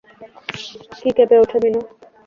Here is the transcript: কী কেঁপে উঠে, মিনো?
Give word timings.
কী 0.93 1.09
কেঁপে 1.17 1.37
উঠে, 1.43 1.57
মিনো? 1.63 1.81